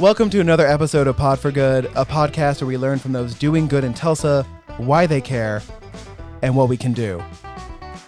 [0.00, 3.34] Welcome to another episode of Pod for Good, a podcast where we learn from those
[3.34, 4.46] doing good in Tulsa
[4.78, 5.60] why they care
[6.40, 7.22] and what we can do.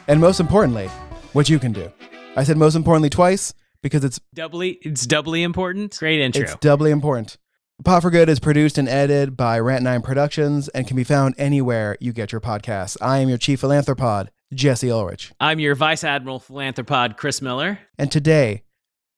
[0.08, 0.86] And most importantly,
[1.34, 1.93] what you can do.
[2.34, 3.52] I said most importantly twice
[3.82, 5.98] because it's Doubly, it's doubly important.
[5.98, 6.44] Great intro.
[6.44, 7.36] it's doubly important.
[7.84, 11.98] Pod for Good is produced and edited by Rant9 Productions and can be found anywhere
[12.00, 12.96] you get your podcasts.
[13.03, 15.32] I am your chief philanthropod, Jesse Ulrich.
[15.39, 17.81] I'm your Vice Admiral Philanthropod, Chris Miller.
[17.98, 18.62] And today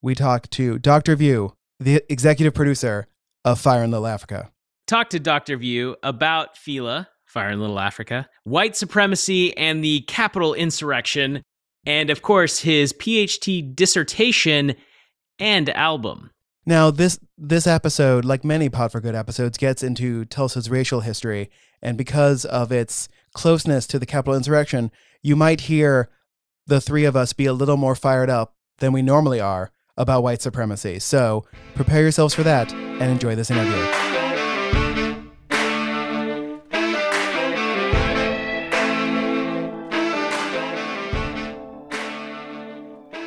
[0.02, 1.14] we talk to Dr.
[1.14, 3.06] View, the executive producer
[3.44, 4.50] of Fire in Little Africa.
[4.86, 5.56] Talk to Dr.
[5.58, 11.42] View about Fila, Fire in Little Africa, white supremacy and the Capitol insurrection,
[11.84, 14.74] and of course his PhD dissertation
[15.38, 16.30] and album.
[16.66, 21.50] Now, this this episode, like many Pod for Good episodes, gets into Tulsa's racial history,
[21.82, 24.90] and because of its closeness to the Capitol insurrection,
[25.22, 26.08] you might hear
[26.66, 30.22] the three of us be a little more fired up than we normally are about
[30.22, 30.98] white supremacy.
[30.98, 33.86] So prepare yourselves for that and enjoy this interview.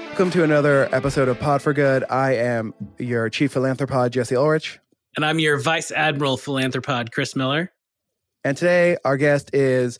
[0.09, 2.03] Welcome to another episode of Pod for Good.
[2.09, 4.79] I am your chief philanthropod, Jesse Ulrich.
[5.15, 7.71] And I'm your Vice Admiral Philanthropod, Chris Miller.
[8.43, 9.99] And today, our guest is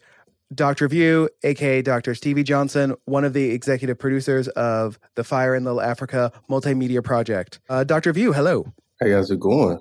[0.54, 0.88] Dr.
[0.88, 2.16] View, aka Dr.
[2.16, 7.60] Stevie Johnson, one of the executive producers of the Fire in Little Africa multimedia project.
[7.70, 8.14] Uh, Dr.
[8.14, 8.72] View, hello.
[9.02, 9.80] Hey, how's it going?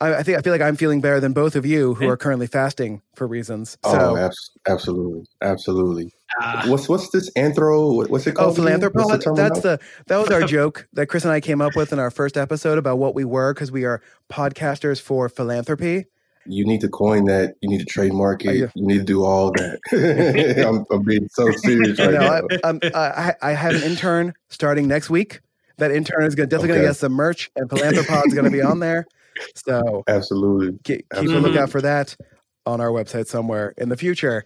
[0.00, 2.18] I, I think I feel like I'm feeling better than both of you who are
[2.18, 3.78] currently fasting for reasons.
[3.84, 6.12] oh, So, abs- absolutely, absolutely.
[6.38, 8.06] Ah, What's what's this anthro?
[8.10, 8.58] What's it oh, called?
[8.58, 8.80] again?
[8.80, 9.24] What's philanthropod.
[9.24, 11.98] term That's the that was our joke that Chris and I came up with in
[11.98, 16.04] our first episode about what we were because we are podcasters for philanthropy.
[16.48, 17.54] You need to coin that.
[17.60, 18.56] You need to trademark it.
[18.56, 19.78] you- You need to do all that.
[20.66, 22.88] I'm, I'm being so serious right no, now.
[22.94, 22.98] I,
[23.30, 25.40] I, I have an intern starting next week.
[25.78, 28.62] That intern is gonna, definitely going to get some merch, and Philanthropod's going to be
[28.62, 29.06] on there.
[29.54, 30.78] So Absolutely.
[30.84, 31.50] keep, keep a Absolutely.
[31.50, 32.16] lookout for that
[32.64, 34.44] on our website somewhere in the future.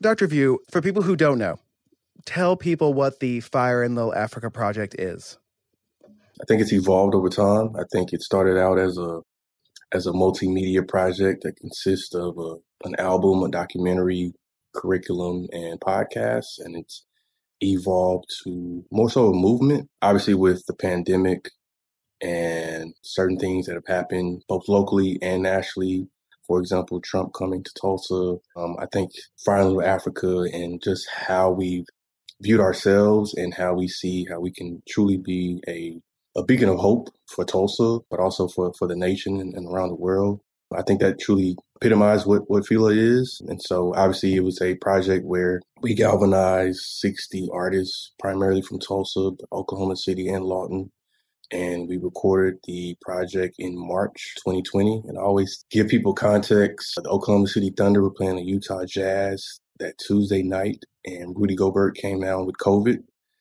[0.00, 0.28] Dr.
[0.28, 1.56] View, for people who don't know,
[2.24, 5.38] tell people what the Fire in Little Africa project is.
[6.40, 7.74] I think it's evolved over time.
[7.74, 9.20] I think it started out as a
[9.92, 14.32] as a multimedia project that consists of a, an album, a documentary,
[14.74, 17.04] curriculum, and podcasts, and it's
[17.60, 19.88] evolved to more so a movement.
[20.02, 21.50] Obviously, with the pandemic
[22.20, 26.08] and certain things that have happened both locally and nationally.
[26.46, 28.36] For example, Trump coming to Tulsa.
[28.56, 29.12] Um, I think
[29.46, 31.84] in Africa and just how we've
[32.40, 36.00] viewed ourselves and how we see how we can truly be a
[36.38, 39.88] a beacon of hope for Tulsa, but also for, for the nation and, and around
[39.88, 40.40] the world.
[40.76, 43.40] I think that truly epitomized what, what FILA is.
[43.48, 49.30] And so obviously it was a project where we galvanized 60 artists, primarily from Tulsa,
[49.50, 50.92] Oklahoma City and Lawton.
[51.50, 55.04] And we recorded the project in March 2020.
[55.08, 56.92] And I always give people context.
[57.02, 61.96] The Oklahoma City Thunder were playing the Utah Jazz that Tuesday night, and Rudy Gobert
[61.96, 62.98] came down with COVID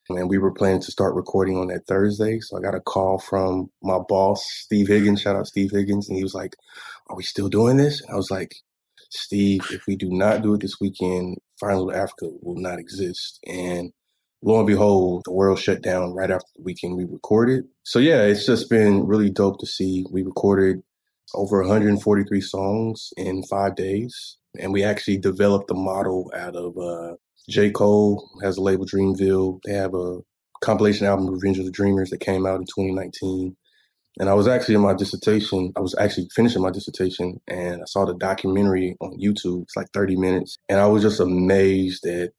[0.09, 2.39] and we were planning to start recording on that Thursday.
[2.39, 5.21] So I got a call from my boss, Steve Higgins.
[5.21, 6.55] Shout out Steve Higgins, and he was like,
[7.09, 8.55] "Are we still doing this?" And I was like,
[9.09, 13.91] "Steve, if we do not do it this weekend, in Africa will not exist." And
[14.41, 17.65] lo and behold, the world shut down right after the weekend we recorded.
[17.83, 20.05] So yeah, it's just been really dope to see.
[20.11, 20.83] We recorded
[21.33, 26.77] over 143 songs in five days, and we actually developed the model out of.
[26.77, 27.15] Uh,
[27.49, 27.71] J.
[27.71, 29.61] Cole has a label Dreamville.
[29.65, 30.19] They have a
[30.61, 33.55] compilation album, Revenge of the Dreamers, that came out in 2019.
[34.19, 37.85] And I was actually in my dissertation, I was actually finishing my dissertation, and I
[37.85, 39.63] saw the documentary on YouTube.
[39.63, 40.57] It's like 30 minutes.
[40.67, 42.31] And I was just amazed that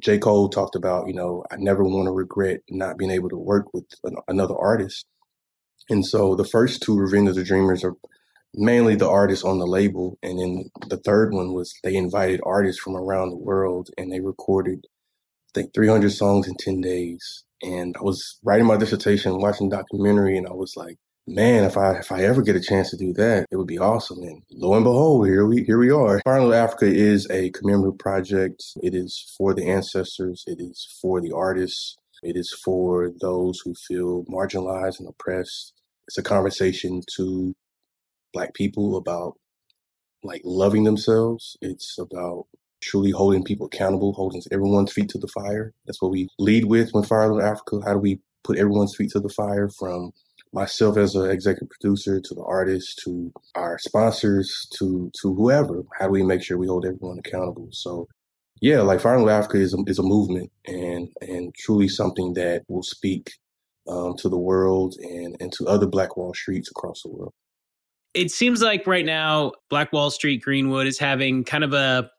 [0.00, 0.18] J.
[0.18, 3.74] Cole talked about, you know, I never want to regret not being able to work
[3.74, 5.04] with an, another artist.
[5.90, 7.94] And so the first two Revenge of the Dreamers are
[8.54, 10.18] mainly the artists on the label.
[10.22, 14.20] And then the third one was they invited artists from around the world and they
[14.20, 17.44] recorded, I think, 300 songs in 10 days.
[17.62, 21.98] And I was writing my dissertation, watching documentary, and I was like, man, if I
[21.98, 24.22] if I ever get a chance to do that, it would be awesome.
[24.22, 26.20] And lo and behold, here we here we are.
[26.24, 28.64] Fire Africa is a commemorative project.
[28.82, 30.44] It is for the ancestors.
[30.46, 31.96] It is for the artists.
[32.22, 35.72] It is for those who feel marginalized and oppressed.
[36.06, 37.54] It's a conversation to
[38.32, 39.34] black people about
[40.22, 41.56] like loving themselves.
[41.60, 42.46] It's about
[42.82, 45.72] truly holding people accountable, holding everyone's feet to the fire.
[45.86, 47.80] That's what we lead with when Fire in Africa.
[47.84, 50.12] How do we put everyone's feet to the fire from
[50.52, 55.82] myself as an executive producer to the artists to our sponsors to to whoever?
[55.98, 57.68] How do we make sure we hold everyone accountable?
[57.72, 58.08] So
[58.60, 62.64] yeah, like Fire in Africa is a, is a movement and and truly something that
[62.68, 63.30] will speak
[63.88, 67.32] um, to the world and, and to other Black Wall Streets across the world.
[68.14, 72.10] It seems like right now, Black Wall Street Greenwood is having kind of a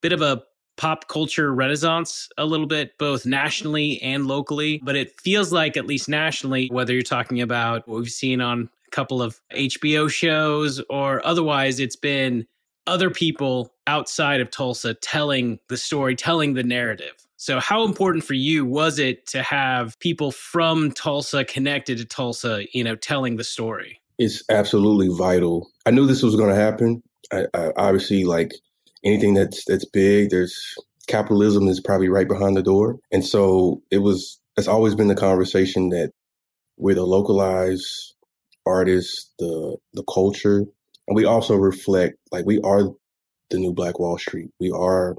[0.00, 0.42] bit of a
[0.76, 4.80] pop culture renaissance a little bit, both nationally and locally.
[4.84, 8.68] But it feels like, at least nationally, whether you're talking about what we've seen on
[8.86, 12.46] a couple of HBO shows or otherwise, it's been
[12.86, 17.14] other people outside of Tulsa telling the story, telling the narrative.
[17.38, 22.64] So, how important for you was it to have people from Tulsa connected to Tulsa,
[22.72, 24.00] you know, telling the story?
[24.18, 25.70] It's absolutely vital.
[25.84, 27.02] I knew this was going to happen.
[27.32, 28.52] I, I, obviously, like
[29.04, 30.74] anything that's that's big, there's
[31.06, 34.40] capitalism is probably right behind the door, and so it was.
[34.56, 36.12] It's always been the conversation that
[36.78, 38.14] we're the localized
[38.64, 40.64] artists, the the culture,
[41.06, 42.84] and we also reflect like we are
[43.50, 44.50] the new Black Wall Street.
[44.60, 45.16] We are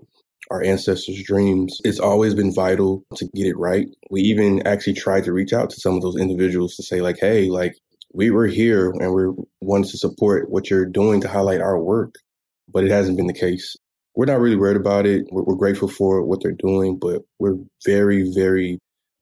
[0.50, 1.80] our ancestors' dreams.
[1.84, 3.88] It's always been vital to get it right.
[4.10, 7.18] We even actually tried to reach out to some of those individuals to say, like,
[7.20, 7.76] hey, like,
[8.14, 12.16] we were here and we wanted to support what you're doing to highlight our work,
[12.68, 13.76] but it hasn't been the case.
[14.16, 15.28] We're not really worried about it.
[15.32, 18.80] We're, we're grateful for what they're doing, but we're very, very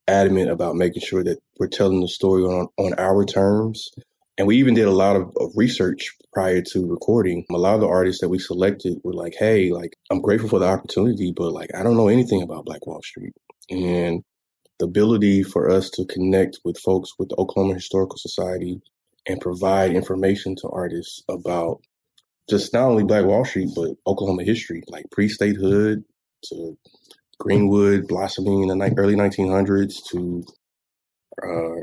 [0.07, 3.89] adamant about making sure that we're telling the story on on our terms
[4.37, 7.45] and we even did a lot of, of, research prior to recording.
[7.51, 10.59] A lot of the artists that we selected were like, hey, like, I'm grateful for
[10.59, 13.33] the opportunity, but like, I don't know anything about Black Wall Street.
[13.69, 14.23] And
[14.80, 18.81] the ability for us to connect with folks with the Oklahoma Historical Society
[19.25, 21.81] and provide information to artists about
[22.50, 26.04] just not only Black Wall Street, but Oklahoma history, like pre statehood
[26.45, 26.77] to
[27.39, 30.45] Greenwood blossoming in the early 1900s to
[31.42, 31.81] uh,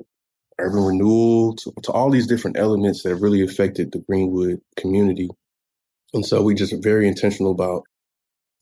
[0.58, 5.28] urban renewal, to, to all these different elements that really affected the Greenwood community.
[6.14, 7.84] And so we just are very intentional about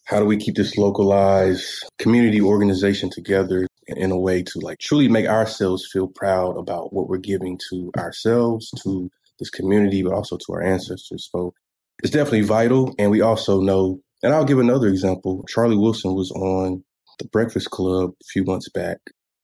[0.05, 5.09] how do we keep this localized community organization together in a way to like truly
[5.09, 10.37] make ourselves feel proud about what we're giving to ourselves, to this community, but also
[10.37, 11.29] to our ancestors.
[11.33, 11.55] So
[12.03, 12.95] it's definitely vital.
[12.99, 15.45] And we also know, and I'll give another example.
[15.49, 16.85] Charlie Wilson was on
[17.19, 18.99] the Breakfast Club a few months back,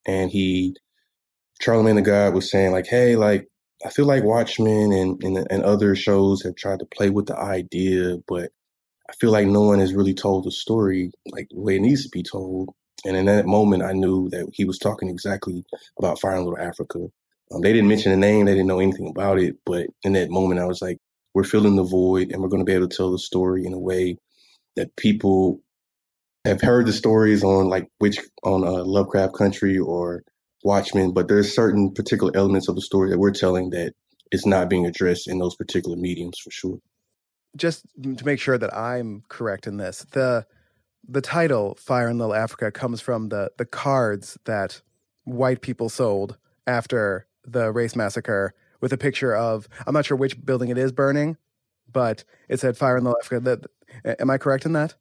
[0.06, 0.74] and he
[1.60, 3.48] Charlemagne the God was saying like, hey, like
[3.84, 7.38] I feel like Watchmen and, and and other shows have tried to play with the
[7.38, 8.50] idea, but
[9.08, 12.02] I feel like no one has really told the story like the way it needs
[12.04, 12.70] to be told.
[13.04, 15.64] And in that moment, I knew that he was talking exactly
[15.98, 17.06] about Fire in Little Africa.
[17.52, 20.30] Um, they didn't mention the name, they didn't know anything about it, but in that
[20.30, 20.98] moment, I was like,
[21.34, 23.74] we're filling the void, and we're going to be able to tell the story in
[23.74, 24.16] a way
[24.74, 25.60] that people
[26.46, 30.22] have heard the stories on like which on uh, Lovecraft Country or
[30.64, 33.92] Watchmen, but there's certain particular elements of the story that we're telling that
[34.32, 36.78] is not being addressed in those particular mediums for sure.
[37.56, 40.46] Just to make sure that I'm correct in this, the
[41.08, 44.80] the title "Fire in Little Africa" comes from the the cards that
[45.24, 46.36] white people sold
[46.66, 50.92] after the race massacre with a picture of I'm not sure which building it is
[50.92, 51.36] burning,
[51.90, 53.40] but it said "Fire in Little Africa."
[54.04, 54.94] That, am I correct in that?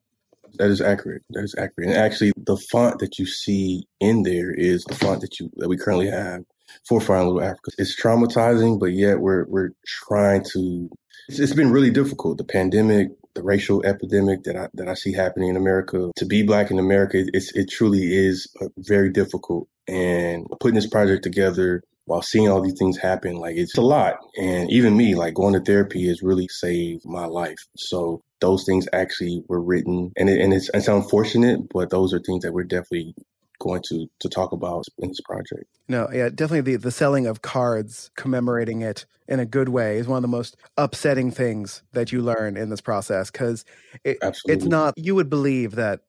[0.57, 1.23] That is accurate.
[1.31, 1.89] That is accurate.
[1.89, 5.67] And actually, the font that you see in there is the font that you that
[5.67, 6.43] we currently have
[6.87, 7.71] for Fire in Little Africa.
[7.77, 10.89] It's traumatizing, but yet we're we're trying to.
[11.27, 12.37] It's, it's been really difficult.
[12.37, 16.11] The pandemic, the racial epidemic that I that I see happening in America.
[16.17, 19.67] To be black in America, it's it truly is uh, very difficult.
[19.87, 24.17] And putting this project together while seeing all these things happen, like it's a lot.
[24.37, 27.57] And even me, like going to therapy has really saved my life.
[27.77, 32.19] So those things actually were written and it, and it's, it's unfortunate, but those are
[32.19, 33.15] things that we're definitely
[33.59, 35.65] going to to talk about in this project.
[35.87, 40.07] No, yeah, definitely the the selling of cards commemorating it in a good way is
[40.07, 43.65] one of the most upsetting things that you learn in this process because
[44.03, 46.01] it, it's not you would believe that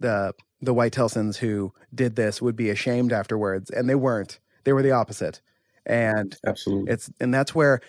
[0.00, 4.72] the the white Tulsans who did this would be ashamed afterwards and they weren't they
[4.72, 5.40] were the opposite.
[5.86, 7.80] And absolutely, it's and that's where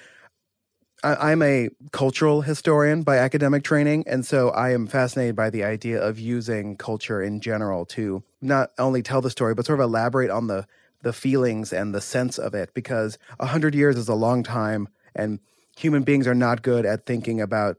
[1.03, 5.63] I, am a cultural historian by academic training, and so I am fascinated by the
[5.63, 9.83] idea of using culture in general to not only tell the story but sort of
[9.83, 10.65] elaborate on the
[11.01, 12.73] the feelings and the sense of it.
[12.73, 15.39] Because hundred years is a long time, and
[15.77, 17.77] human beings are not good at thinking about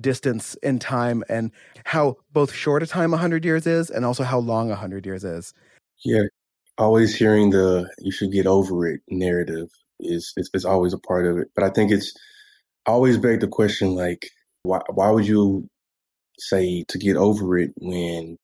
[0.00, 1.50] distance in time and
[1.84, 5.04] how both short a time a hundred years is, and also how long a hundred
[5.04, 5.52] years is.
[6.04, 6.24] Yeah,
[6.78, 11.26] always hearing the "you should get over it" narrative is, is is always a part
[11.26, 11.48] of it.
[11.54, 12.14] But I think it's
[12.86, 14.28] always beg the question like
[14.62, 15.68] why why would you
[16.38, 18.36] say to get over it when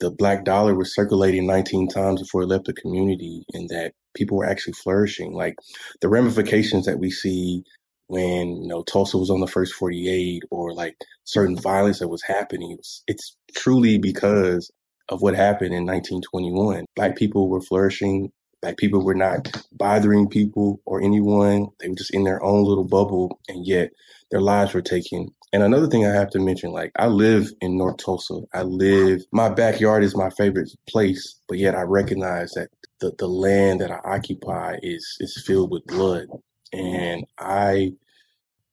[0.00, 4.36] the black dollar was circulating 19 times before it left the community and that people
[4.36, 5.32] were actually flourishing?
[5.32, 5.54] Like
[6.00, 7.64] the ramifications that we see
[8.08, 12.22] when you know Tulsa was on the first 48 or like certain violence that was
[12.22, 14.70] happening it's truly because
[15.08, 18.30] of what happened in 1921 black people were flourishing
[18.66, 21.68] Like people were not bothering people or anyone.
[21.78, 23.90] They were just in their own little bubble, and yet
[24.32, 25.28] their lives were taken.
[25.52, 28.40] And another thing I have to mention, like I live in North Tulsa.
[28.52, 32.68] I live, my backyard is my favorite place, but yet I recognize that
[33.00, 36.26] the, the land that I occupy is is filled with blood.
[36.72, 37.92] And I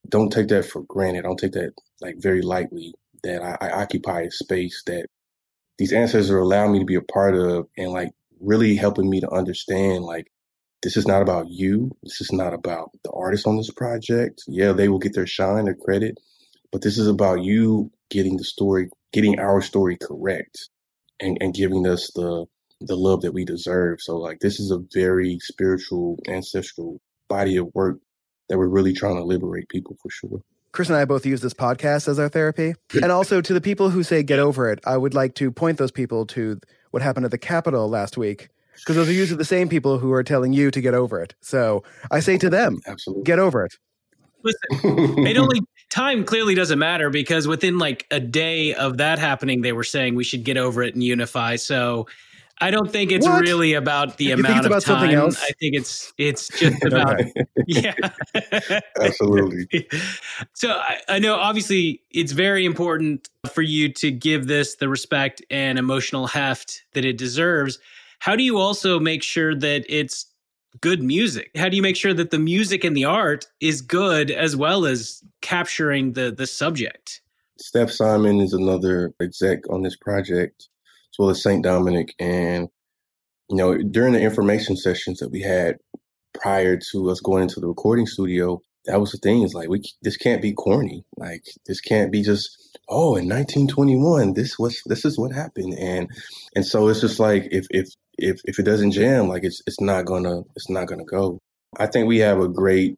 [0.09, 1.19] don't take that for granted.
[1.19, 5.05] I don't take that like very lightly that I, I occupy a space that
[5.77, 8.09] these ancestors allowing me to be a part of and like
[8.43, 10.27] really helping me to understand like
[10.81, 11.91] this is not about you.
[12.03, 14.43] This is not about the artists on this project.
[14.47, 16.17] Yeah, they will get their shine, their credit,
[16.71, 20.69] but this is about you getting the story, getting our story correct
[21.19, 22.45] and, and giving us the
[22.81, 24.01] the love that we deserve.
[24.01, 27.99] So like this is a very spiritual, ancestral body of work
[28.49, 30.41] that we're really trying to liberate people for sure.
[30.73, 32.73] Chris and I both use this podcast as our therapy.
[32.93, 35.77] And also to the people who say get over it, I would like to point
[35.77, 36.59] those people to
[36.93, 38.49] what happened at the Capitol last week.
[38.75, 41.33] Because those are usually the same people who are telling you to get over it.
[41.41, 43.23] So I say to them, Absolutely.
[43.23, 43.75] get over it.
[44.43, 49.61] Listen, it only time clearly doesn't matter because within like a day of that happening,
[49.61, 51.55] they were saying we should get over it and unify.
[51.55, 52.07] So
[52.63, 53.41] I don't think it's What?
[53.41, 55.41] really about the You think amount it's of about something else?
[55.43, 57.19] I think it's it's just about
[57.67, 57.93] yeah.
[59.01, 59.67] Absolutely.
[60.53, 65.41] so I, I know obviously it's very important for you to give this the respect
[65.49, 67.79] and emotional heft that it deserves.
[68.19, 70.25] How do you also make sure that it's
[70.79, 71.51] good music?
[71.57, 74.85] How do you make sure that the music and the art is good as well
[74.85, 77.19] as capturing the the subject?
[77.59, 80.69] Steph Simon is another exec on this project,
[81.13, 81.63] as well as St.
[81.63, 82.09] Domonick.
[82.19, 82.69] And,
[83.49, 85.77] you know, during the information sessions that we had
[86.33, 89.81] prior to us going into the recording studio, that was the thing is like, we,
[90.01, 91.05] this can't be corny.
[91.15, 95.73] Like, this can't be just, oh, in 1921, this was, this is what happened.
[95.79, 96.09] And,
[96.55, 99.79] and so it's just like, if, if, if, if it doesn't jam, like it's, it's
[99.79, 101.39] not gonna, it's not gonna go.
[101.77, 102.95] I think we have a great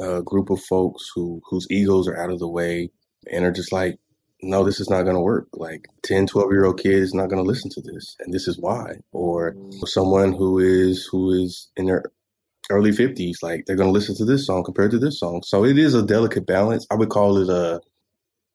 [0.00, 2.90] uh, group of folks who, whose egos are out of the way
[3.30, 3.98] and are just like,
[4.42, 5.48] no, this is not going to work.
[5.54, 8.16] Like 10, 12 year old kid is not going to listen to this.
[8.20, 8.96] And this is why.
[9.12, 9.86] Or mm-hmm.
[9.86, 12.04] someone who is, who is in their
[12.70, 15.42] early 50s, like they're going to listen to this song compared to this song.
[15.44, 16.86] So it is a delicate balance.
[16.90, 17.80] I would call it a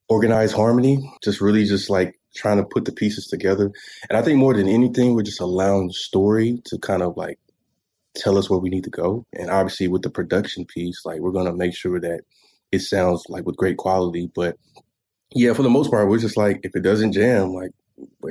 [0.09, 3.71] organized harmony, just really just like trying to put the pieces together.
[4.09, 7.39] And I think more than anything, we're just allowing the story to kind of like
[8.15, 9.25] tell us where we need to go.
[9.33, 12.21] And obviously with the production piece, like we're going to make sure that
[12.71, 14.29] it sounds like with great quality.
[14.33, 14.57] But
[15.35, 17.71] yeah, for the most part, we're just like, if it doesn't jam, like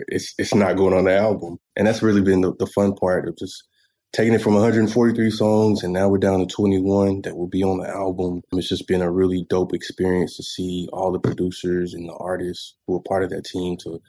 [0.08, 1.58] it's it's not going on the album.
[1.76, 3.64] And that's really been the, the fun part of just
[4.12, 7.78] taking it from 143 songs and now we're down to 21 that will be on
[7.78, 8.42] the album.
[8.52, 12.74] It's just been a really dope experience to see all the producers and the artists
[12.86, 14.00] who are part of that team to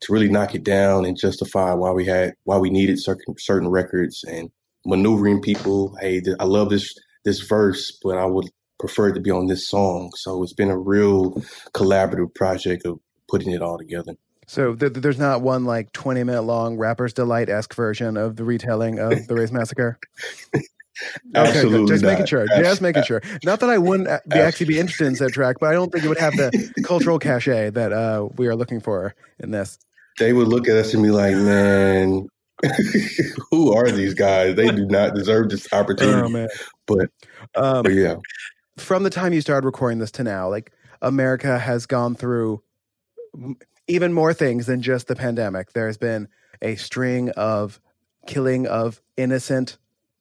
[0.00, 3.68] to really knock it down and justify why we had why we needed certain certain
[3.68, 4.50] records and
[4.84, 5.96] maneuvering people.
[6.00, 8.48] Hey, I love this this verse, but I would
[8.78, 10.12] prefer it to be on this song.
[10.16, 11.32] So it's been a real
[11.72, 14.14] collaborative project of putting it all together.
[14.46, 18.36] So th- th- there's not one like 20 minute long Rapper's Delight esque version of
[18.36, 19.98] the retelling of the Race Massacre.
[21.34, 21.48] Okay.
[21.50, 22.46] Absolutely Just making sure.
[22.56, 23.20] Just making sure.
[23.44, 26.04] Not that I wouldn't be actually be interested in said track, but I don't think
[26.04, 29.78] it would have the cultural cachet that uh, we are looking for in this.
[30.18, 32.26] They would look at us and be like, "Man,
[33.50, 34.56] who are these guys?
[34.56, 36.48] They do not deserve this Oh opportunity." man.
[36.86, 37.10] But,
[37.54, 38.16] Um, but yeah,
[38.76, 42.62] from the time you started recording this to now, like America has gone through
[43.88, 45.72] even more things than just the pandemic.
[45.72, 46.28] There's been
[46.62, 47.80] a string of
[48.26, 49.78] killing of innocent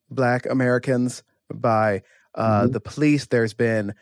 [0.09, 2.01] Black Americans by
[2.35, 2.73] uh, Mhm.
[2.73, 3.25] the police.
[3.27, 3.93] There's been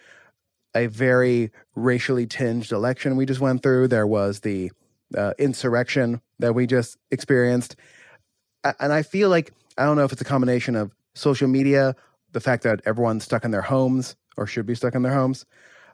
[0.76, 3.88] a very racially tinged election we just went through.
[3.88, 4.72] There was the
[5.16, 7.76] uh, insurrection that we just experienced.
[8.80, 11.96] And I feel like, I don't know if it's a combination of social media,
[12.34, 15.46] the fact that everyone's stuck in their homes or should be stuck in their homes,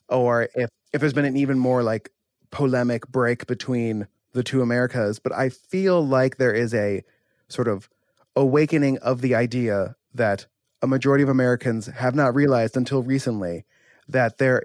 [0.07, 2.09] or if, if there's been an even more like
[2.51, 5.19] polemic break between the two Americas.
[5.19, 7.03] But I feel like there is a
[7.47, 7.89] sort of
[8.35, 10.47] awakening of the idea that
[10.81, 13.65] a majority of Americans have not realized until recently
[14.07, 14.63] that there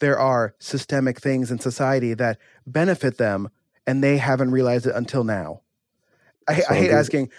[0.00, 3.48] there are systemic things in society that benefit them
[3.86, 5.60] and they haven't realized it until now.
[6.48, 7.30] I, So I hate asking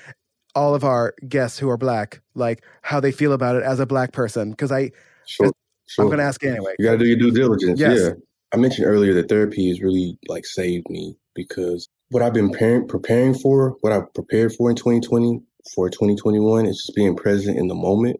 [0.55, 3.85] all of our guests who are black like how they feel about it as a
[3.85, 4.91] black person because I
[5.25, 5.51] sure,
[5.87, 6.05] sure.
[6.05, 6.73] I'm going to ask anyway.
[6.79, 7.79] You got to do your due diligence.
[7.79, 7.99] Yes.
[7.99, 8.09] Yeah.
[8.53, 12.87] I mentioned earlier that therapy has really like saved me because what I've been preparing,
[12.87, 15.41] preparing for, what I've prepared for in 2020
[15.73, 18.19] for 2021 is just being present in the moment.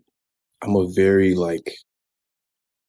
[0.62, 1.74] I'm a very like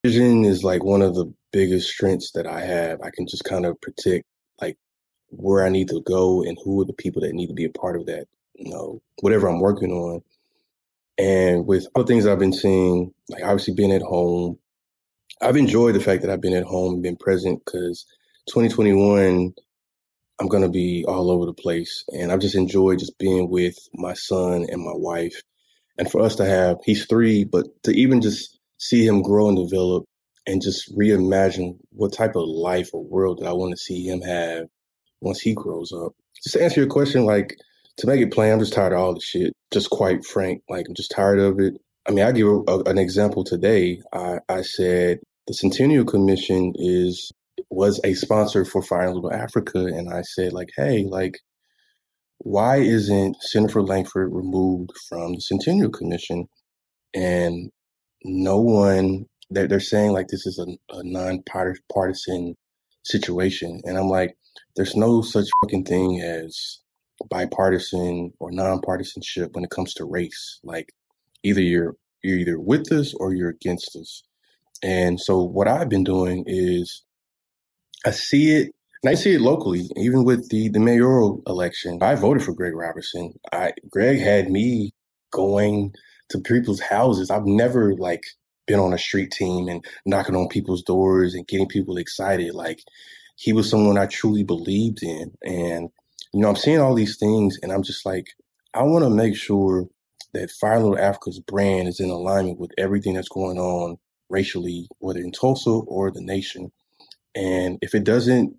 [0.05, 3.01] vision is like one of the biggest strengths that I have.
[3.03, 4.25] I can just kind of predict
[4.61, 4.77] like
[5.29, 7.71] where I need to go and who are the people that need to be a
[7.71, 10.23] part of that, you know, whatever I'm working on.
[11.19, 14.59] And with all the things I've been seeing, like obviously being at home,
[15.41, 18.07] I've enjoyed the fact that I've been at home and been present because
[18.49, 19.55] 2021,
[20.39, 22.05] I'm to be all over the place.
[22.13, 25.43] And I've just enjoyed just being with my son and my wife.
[25.99, 29.57] And for us to have, he's three, but to even just see him grow and
[29.57, 30.05] develop
[30.47, 34.21] and just reimagine what type of life or world that I want to see him
[34.21, 34.67] have
[35.21, 36.13] once he grows up.
[36.43, 37.57] Just to answer your question, like
[37.99, 39.53] to make it plain, I'm just tired of all the shit.
[39.73, 41.75] Just quite frank, like I'm just tired of it.
[42.09, 44.01] I mean, I give a, an example today.
[44.13, 47.33] I, I said the Centennial Commission is
[47.71, 51.39] was a sponsor for Fire Little Africa, and I said like, hey, like,
[52.39, 56.47] why isn't Senator Lankford removed from the Centennial Commission?
[57.15, 57.71] And
[58.25, 62.55] no one they're, they're saying like this is a, a non-partisan
[63.05, 64.37] situation, and I'm like,
[64.77, 66.81] there's no such fucking thing as
[67.31, 70.61] bipartisan or nonpartisanship when it comes to race.
[70.63, 70.93] Like
[71.43, 74.23] either you're you're either with us or you're against us.
[74.83, 77.03] And so what I've been doing is
[78.05, 81.99] I see it and I see it locally, even with the the mayoral election.
[82.03, 83.35] I voted for Greg Robinson.
[83.53, 84.93] I Greg had me
[85.33, 85.93] going
[86.31, 87.31] to people's houses.
[87.31, 88.25] I've never like
[88.67, 92.55] been on a street team and knocking on people's doors and getting people excited.
[92.55, 92.81] Like
[93.37, 95.33] he was someone I truly believed in.
[95.45, 95.91] And
[96.37, 98.27] you know, I'm seeing all these things and I'm just like,
[98.75, 99.87] I want to make sure
[100.35, 103.97] that Fire Little Africa's brand is in alignment with everything that's going on
[104.29, 106.71] racially, whether in Tulsa or the nation.
[107.35, 108.55] And if it doesn't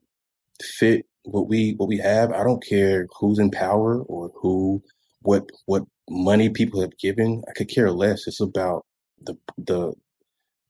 [0.60, 4.81] fit what we what we have, I don't care who's in power or who
[5.22, 7.43] what what money people have given.
[7.48, 8.25] I could care less.
[8.25, 8.88] It's about
[9.22, 9.93] the the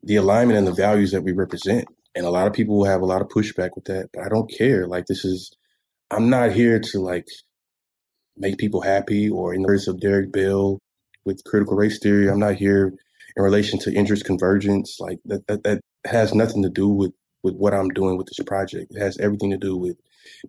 [0.03, 1.87] the alignment and the values that we represent.
[2.15, 4.29] And a lot of people will have a lot of pushback with that, but I
[4.29, 4.87] don't care.
[4.87, 5.53] Like this is
[6.11, 7.27] I'm not here to like
[8.37, 10.79] make people happy or in the words of Derrick Bell
[11.25, 12.93] with critical race theory, I'm not here
[13.35, 14.97] in relation to interest convergence.
[14.99, 17.11] Like that, that, that has nothing to do with,
[17.43, 18.93] with what I'm doing with this project.
[18.95, 19.97] It has everything to do with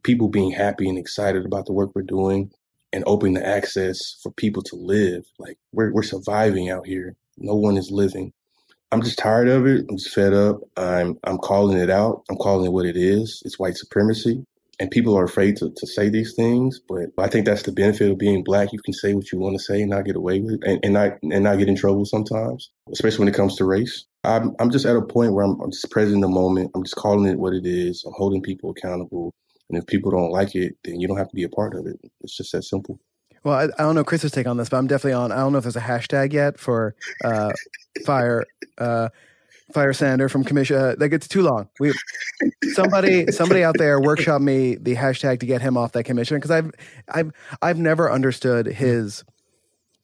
[0.05, 2.51] people being happy and excited about the work we're doing
[2.93, 5.25] and opening the access for people to live.
[5.39, 7.17] Like we're, we're surviving out here.
[7.37, 8.33] No one is living.
[8.93, 9.85] I'm just tired of it.
[9.91, 10.61] I'm just fed up.
[10.77, 12.23] I'm, I'm calling it out.
[12.31, 13.43] I'm calling it what it is.
[13.45, 14.45] It's white supremacy
[14.81, 18.11] and people are afraid to, to say these things but i think that's the benefit
[18.11, 18.73] of being black.
[18.73, 20.81] You can say what you want to say and not get away with it and,
[20.83, 24.07] and not and not get in trouble sometimes especially when it comes to race.
[24.25, 26.71] I'm, I'm just at a point where I'm, I'm just present in the moment.
[26.75, 28.05] I'm just calling it what it is.
[28.07, 29.35] I'm holding people accountable.
[29.71, 31.87] And if people don't like it then you don't have to be a part of
[31.87, 31.99] it.
[32.23, 32.99] It's just that simple.
[33.45, 35.31] Well, I, I, don't know Chris's take on this, but I'm definitely on.
[35.31, 37.53] I don't know if there's a hashtag yet for uh,
[38.05, 38.45] fire
[38.79, 39.11] uh,
[39.73, 40.77] fire senator from commission.
[40.77, 41.69] Uh, like it's too long.
[41.79, 41.93] We
[42.73, 46.51] somebody somebody out there workshop me the hashtag to get him off that commission because
[46.51, 46.71] I've
[47.09, 49.25] I've I've never understood his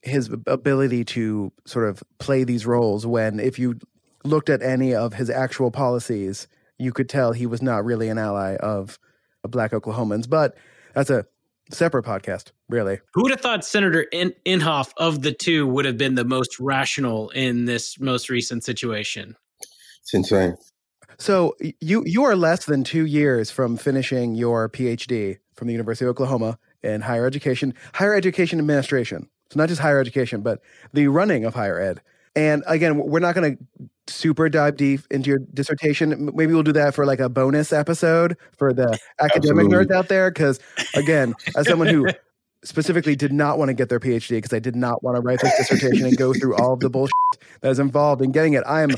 [0.02, 3.78] his ability to sort of play these roles when if you
[4.24, 6.48] looked at any of his actual policies,
[6.78, 8.98] you could tell he was not really an ally of,
[9.44, 10.28] of black Oklahomans.
[10.28, 10.56] But
[10.94, 11.26] that's a
[11.70, 13.00] separate podcast, really.
[13.14, 16.58] Who would have thought Senator In- Inhofe of the two would have been the most
[16.60, 19.36] rational in this most recent situation?
[20.04, 20.56] It's insane.
[21.18, 26.04] So you you are less than two years from finishing your PhD from the University
[26.04, 29.28] of Oklahoma in higher education, higher education administration.
[29.50, 30.60] So not just higher education, but
[30.92, 32.02] the running of higher ed.
[32.36, 36.30] And again, we're not going to super dive deep into your dissertation.
[36.34, 39.86] Maybe we'll do that for like a bonus episode for the academic Absolutely.
[39.86, 40.30] nerds out there.
[40.30, 40.58] Because
[40.94, 42.08] again, as someone who
[42.64, 45.40] specifically did not want to get their PhD because I did not want to write
[45.40, 47.14] this dissertation and go through all of the bullshit
[47.60, 48.64] that is involved in getting it.
[48.66, 48.90] I am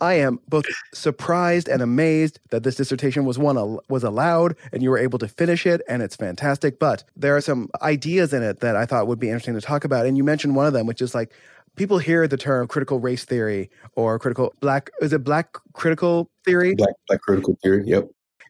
[0.00, 4.90] I am both surprised and amazed that this dissertation was one was allowed and you
[4.90, 6.78] were able to finish it and it's fantastic.
[6.78, 9.84] But there are some ideas in it that I thought would be interesting to talk
[9.84, 10.06] about.
[10.06, 11.32] And you mentioned one of them, which is like
[11.76, 16.74] people hear the term critical race theory or critical black is it black critical theory?
[16.74, 18.08] Black black critical theory, yep.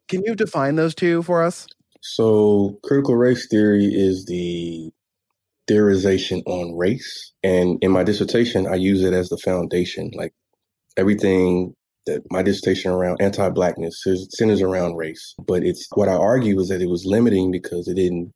[0.09, 1.67] Can you define those two for us?
[2.01, 4.91] So critical race theory is the
[5.69, 7.33] theorization on race.
[7.43, 10.11] And in my dissertation, I use it as the foundation.
[10.15, 10.33] Like
[10.97, 11.75] everything
[12.07, 15.35] that my dissertation around anti-blackness centers around race.
[15.45, 18.33] But it's what I argue is that it was limiting because it didn't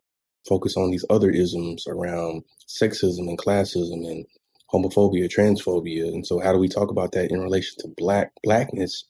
[0.49, 4.25] focus on these other isms around sexism and classism and
[4.73, 6.09] homophobia, transphobia.
[6.09, 9.05] And so how do we talk about that in relation to black blackness?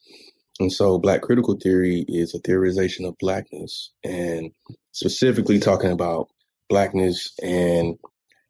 [0.59, 4.51] And so black critical theory is a theorization of blackness and
[4.91, 6.27] specifically talking about
[6.69, 7.97] blackness and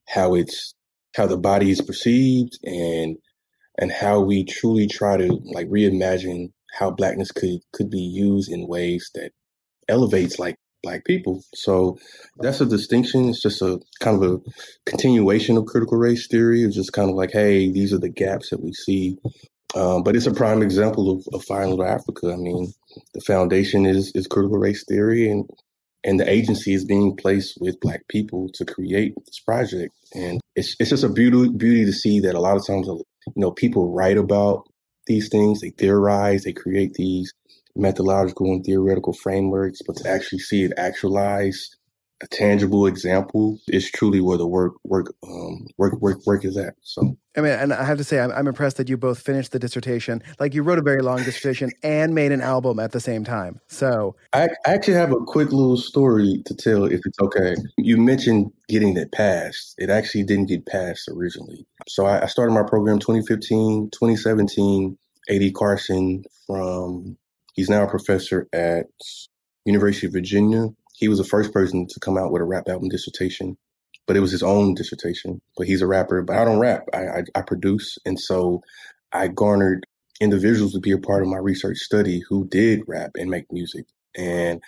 [0.07, 0.73] how it's
[1.15, 3.17] how the body is perceived and
[3.77, 8.67] and how we truly try to like reimagine how blackness could could be used in
[8.67, 9.31] ways that
[9.89, 11.43] elevates like black people.
[11.53, 11.97] So
[12.37, 13.29] that's a distinction.
[13.29, 14.39] It's just a kind of a
[14.85, 16.63] continuation of critical race theory.
[16.63, 19.17] It's just kind of like, hey, these are the gaps that we see.
[19.75, 22.33] Um, but it's a prime example of, of Fire Little Africa.
[22.33, 22.73] I mean,
[23.13, 25.49] the foundation is is critical race theory, and
[26.03, 29.93] and the agency is being placed with Black people to create this project.
[30.13, 32.89] And it's it's just a beauty beauty to see that a lot of times,
[33.27, 34.67] you know, people write about
[35.07, 37.33] these things, they theorize, they create these
[37.75, 41.75] methodological and theoretical frameworks, but to actually see it actualized,
[42.21, 46.75] a tangible example is truly where the work work um, work work work is at.
[46.81, 49.51] So I mean, and I have to say, I'm, I'm impressed that you both finished
[49.51, 50.21] the dissertation.
[50.39, 53.59] Like you wrote a very long dissertation and made an album at the same time.
[53.67, 57.55] So I, I actually have a quick little story to tell, if it's okay.
[57.77, 59.75] You mentioned getting it passed.
[59.77, 61.65] It actually didn't get passed originally.
[61.87, 64.97] So I, I started my program 2015, 2017.
[65.29, 65.51] A.D.
[65.51, 67.15] Carson from
[67.53, 68.87] He's now a professor at
[69.65, 70.69] University of Virginia.
[71.01, 73.57] He was the first person to come out with a rap album dissertation,
[74.07, 75.41] but it was his own dissertation.
[75.57, 76.85] But he's a rapper, but I don't rap.
[76.93, 78.61] I, I, I produce, and so
[79.11, 79.87] I garnered
[80.21, 83.87] individuals to be a part of my research study who did rap and make music,
[84.15, 84.61] and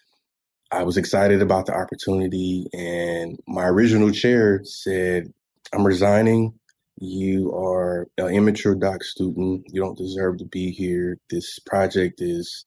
[0.72, 2.68] I was excited about the opportunity.
[2.74, 5.32] And my original chair said,
[5.72, 6.56] "I'm resigning
[7.00, 9.66] you are an immature doc student.
[9.70, 11.20] You don't deserve to be here.
[11.30, 12.66] This project is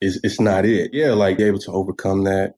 [0.00, 0.92] is it's not it.
[0.92, 2.54] Yeah, like able to overcome that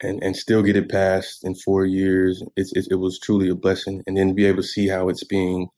[0.00, 2.42] and and still get it passed in four years.
[2.56, 5.24] It's it, it was truly a blessing, and then be able to see how it's
[5.24, 5.68] being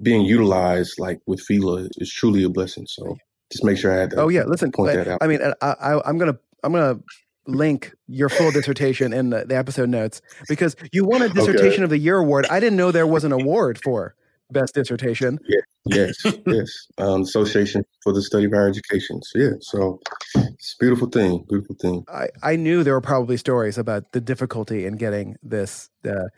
[0.00, 2.86] being utilized, like with Fila, is truly a blessing.
[2.86, 3.16] So
[3.50, 4.16] just make sure I had to.
[4.16, 4.72] Oh yeah, listen.
[4.72, 5.18] point that out.
[5.20, 7.00] I mean, I, I I'm gonna I'm gonna
[7.46, 11.82] link your full dissertation in the, the, episode notes because you won a dissertation okay.
[11.82, 12.46] of the year award.
[12.48, 14.14] I didn't know there was an award for
[14.52, 15.38] best dissertation.
[15.48, 16.14] Yeah, yes,
[16.46, 16.86] yes.
[16.98, 19.20] Um, Association for the Study of Higher Education.
[19.22, 20.00] So yeah, so
[20.34, 22.04] it's a beautiful thing, beautiful thing.
[22.08, 26.28] I, I knew there were probably stories about the difficulty in getting this uh,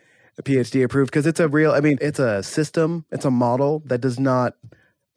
[0.41, 1.71] PhD approved because it's a real.
[1.71, 4.55] I mean, it's a system, it's a model that does not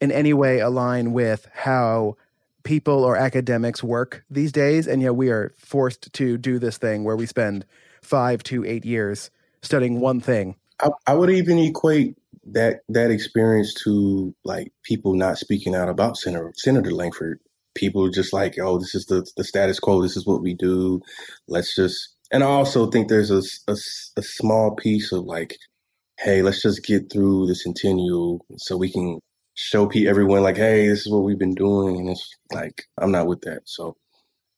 [0.01, 2.15] in any way align with how
[2.63, 7.03] people or academics work these days, and yet we are forced to do this thing
[7.03, 7.65] where we spend
[8.01, 9.29] five to eight years
[9.61, 10.55] studying one thing.
[10.81, 16.17] I, I would even equate that that experience to like people not speaking out about
[16.17, 17.39] Senator Senator Lankford,
[17.75, 20.01] People just like, oh, this is the the status quo.
[20.01, 21.01] This is what we do.
[21.47, 22.15] Let's just.
[22.31, 23.75] And I also think there's a, a,
[24.17, 25.55] a small piece of like,
[26.19, 29.19] hey, let's just get through the centennial so we can
[29.55, 33.11] show people everyone like, hey, this is what we've been doing, and it's like I'm
[33.11, 33.61] not with that.
[33.65, 33.95] So,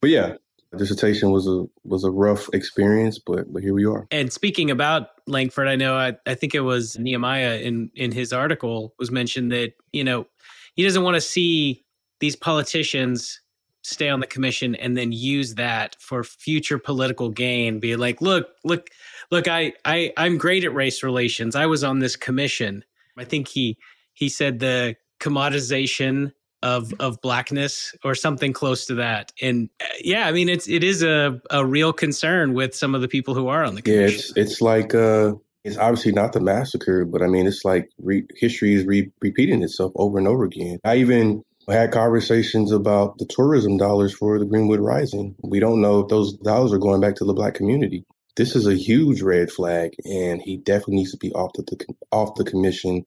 [0.01, 0.35] but yeah,
[0.77, 4.07] dissertation was a was a rough experience, but but here we are.
[4.11, 8.31] And speaking about Lankford, I know I, I think it was Nehemiah in in his
[8.33, 10.27] article was mentioned that you know
[10.75, 11.83] he doesn't want to see
[12.19, 13.41] these politicians
[13.83, 17.79] stay on the commission and then use that for future political gain.
[17.79, 18.89] Be like, look, look,
[19.31, 21.55] look, I I I'm great at race relations.
[21.55, 22.85] I was on this commission.
[23.17, 23.77] I think he
[24.13, 26.31] he said the commoditization
[26.63, 29.31] of of blackness or something close to that.
[29.41, 33.01] And uh, yeah, I mean it's it is a a real concern with some of
[33.01, 34.09] the people who are on the commission.
[34.09, 37.89] Yeah, it's it's like uh it's obviously not the massacre, but I mean it's like
[37.99, 40.79] re- history is re- repeating itself over and over again.
[40.83, 45.35] I even had conversations about the tourism dollars for the Greenwood Rising.
[45.43, 48.05] We don't know if those dollars are going back to the black community.
[48.35, 51.85] This is a huge red flag, and he definitely needs to be off the, the
[52.11, 53.05] off the commission.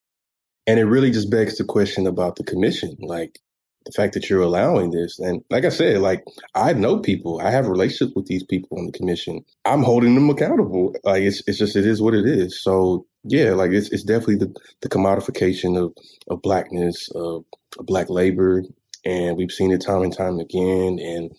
[0.66, 2.96] And it really just begs the question about the commission.
[3.00, 3.38] Like,
[3.85, 5.18] the fact that you're allowing this.
[5.18, 8.87] And like I said, like I know people, I have relationships with these people on
[8.87, 9.44] the commission.
[9.64, 10.94] I'm holding them accountable.
[11.05, 12.62] Like it's it's just it is what it is.
[12.62, 15.92] So yeah, like it's it's definitely the the commodification of
[16.29, 17.44] of blackness, of
[17.79, 18.62] black labor,
[19.05, 20.99] and we've seen it time and time again.
[20.99, 21.31] And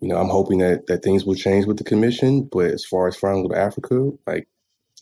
[0.00, 2.48] you know, I'm hoping that that things will change with the commission.
[2.50, 4.48] But as far as in Little Africa, like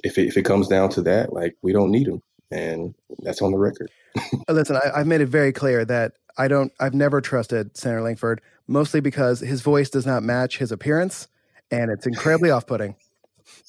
[0.02, 3.42] if it, if it comes down to that, like we don't need them, and that's
[3.42, 3.90] on the record.
[4.48, 6.72] Listen, I, have made it very clear that I don't.
[6.80, 11.28] I've never trusted Senator Lankford, mostly because his voice does not match his appearance,
[11.70, 12.96] and it's incredibly off-putting.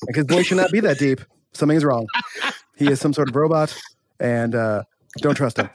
[0.08, 1.22] Like his voice should not be that deep.
[1.54, 2.08] Something's wrong.
[2.76, 3.78] He is some sort of robot,
[4.20, 4.84] and uh,
[5.20, 5.70] don't trust him.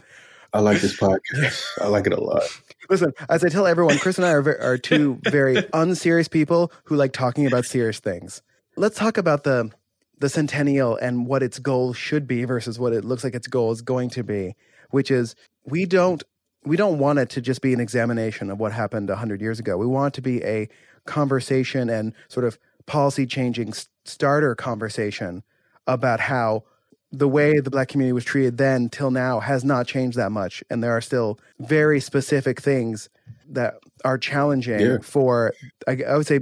[0.52, 1.64] I like this podcast.
[1.80, 2.42] I like it a lot.
[2.88, 6.96] Listen, as I tell everyone, Chris and I are, are two very unserious people who
[6.96, 8.42] like talking about serious things.
[8.76, 9.70] Let's talk about the
[10.18, 13.72] the centennial and what its goal should be versus what it looks like its goal
[13.72, 14.54] is going to be,
[14.90, 16.22] which is we don't
[16.64, 19.76] we don't want it to just be an examination of what happened 100 years ago.
[19.76, 20.68] We want it to be a
[21.06, 23.72] conversation and sort of policy changing
[24.04, 25.42] starter conversation
[25.86, 26.64] about how
[27.12, 30.62] the way the black community was treated then till now has not changed that much
[30.70, 33.08] and there are still very specific things
[33.48, 34.98] that are challenging yeah.
[35.02, 35.52] for
[35.88, 36.40] I, I, would say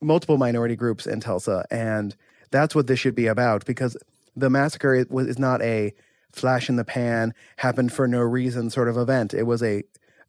[0.00, 2.14] multiple minority groups in Tulsa, and
[2.50, 3.96] that's what this should be about because
[4.36, 5.92] the massacre is not a
[6.32, 9.34] flash in the pan, happened for no reason sort of event.
[9.34, 9.82] It was a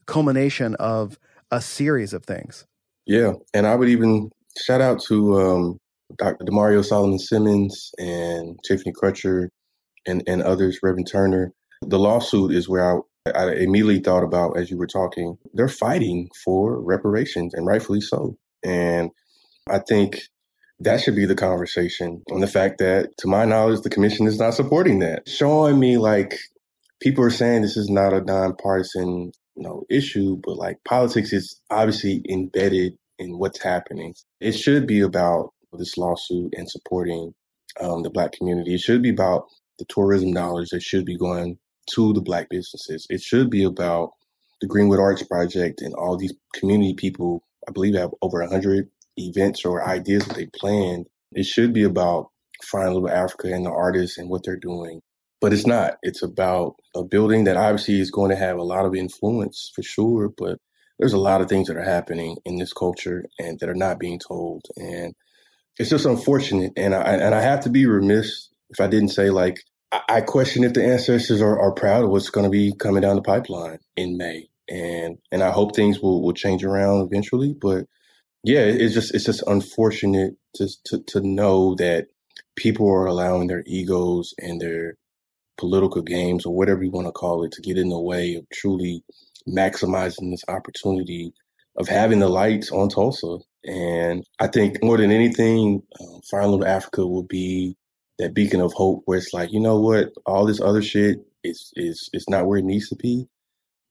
[0.06, 1.20] culmination of
[1.52, 2.66] a series of things.
[3.06, 5.80] Yeah, and I would even shout out to um,
[6.18, 6.46] Dr.
[6.46, 9.50] Damario Solomon Simmons and Tiffany Crutcher
[10.06, 11.52] and, and others, Reverend Turner.
[11.82, 15.38] The lawsuit is where I, I immediately thought about as you were talking.
[15.54, 18.38] They're fighting for reparations, and rightfully so.
[18.64, 19.12] And
[19.70, 20.22] I think
[20.82, 24.40] that should be the conversation on the fact that, to my knowledge, the commission is
[24.40, 25.28] not supporting that.
[25.28, 26.40] Showing me like
[27.02, 31.60] people are saying this is not a nonpartisan you know, issue, but like politics is
[31.70, 34.14] obviously embedded in what's happening.
[34.40, 37.34] It should be about this lawsuit and supporting
[37.82, 38.74] um, the black community.
[38.74, 39.46] It should be about
[39.78, 41.58] the tourism dollars that should be going
[41.92, 43.06] to the black businesses.
[43.10, 44.12] It should be about
[44.62, 47.44] the Greenwood Arts Project and all these community people.
[47.68, 51.08] I believe have over 100 events or ideas that they planned.
[51.32, 52.30] It should be about
[52.64, 55.02] Fire Little Africa and the artists and what they're doing.
[55.42, 55.98] But it's not.
[56.02, 59.84] It's about a building that obviously is going to have a lot of influence for
[59.84, 60.58] sure, but
[60.98, 64.00] there's a lot of things that are happening in this culture and that are not
[64.00, 64.64] being told.
[64.76, 65.16] And
[65.78, 66.74] it's just unfortunate.
[66.76, 70.64] And I and I have to be remiss if I didn't say like I question
[70.64, 73.80] if the ancestors are, are proud of what's going to be coming down the pipeline
[73.96, 74.50] in May.
[74.70, 77.56] And and I hope things will, will change around eventually.
[77.60, 77.86] But
[78.44, 82.08] yeah, it's just it's just unfortunate to, to to know that
[82.56, 84.96] people are allowing their egos and their
[85.58, 88.46] political games or whatever you want to call it to get in the way of
[88.52, 89.04] truly
[89.48, 91.34] maximizing this opportunity
[91.78, 93.38] of having the lights on Tulsa.
[93.66, 96.20] And I think more than anything, uh,
[96.66, 97.76] Africa will be
[98.20, 101.72] that beacon of hope where it's like, you know what, all this other shit is
[101.76, 103.28] is is not where it needs to be.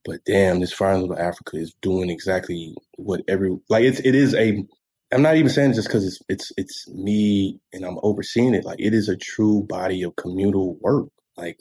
[0.04, 4.34] But damn, this Fire Little Africa is doing exactly what every like it's it is
[4.34, 4.64] a
[5.12, 8.64] I'm not even saying just because it's it's it's me and I'm overseeing it.
[8.64, 11.08] Like it is a true body of communal work.
[11.37, 11.61] Like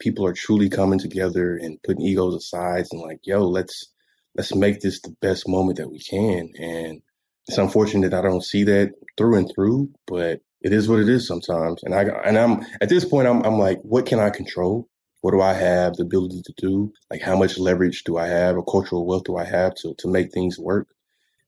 [0.00, 3.92] people are truly coming together and putting egos aside and like, yo, let's
[4.36, 6.50] let's make this the best moment that we can.
[6.60, 7.02] And
[7.48, 11.08] it's unfortunate that I don't see that through and through, but it is what it
[11.08, 11.82] is sometimes.
[11.84, 14.88] And I and I'm at this point I'm I'm like, what can I control?
[15.20, 16.92] What do I have the ability to do?
[17.10, 20.08] Like how much leverage do I have or cultural wealth do I have to to
[20.08, 20.88] make things work?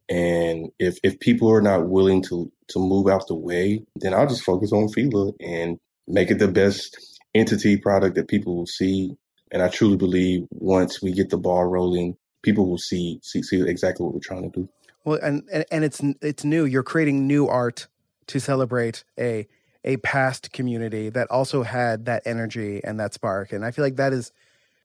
[0.09, 4.27] And if if people are not willing to to move out the way, then I'll
[4.27, 9.17] just focus on Fila and make it the best entity product that people will see.
[9.51, 13.63] And I truly believe once we get the ball rolling, people will see see, see
[13.63, 14.69] exactly what we're trying to do.
[15.05, 16.65] Well, and, and and it's it's new.
[16.65, 17.87] You're creating new art
[18.27, 19.47] to celebrate a
[19.85, 23.53] a past community that also had that energy and that spark.
[23.53, 24.33] And I feel like that is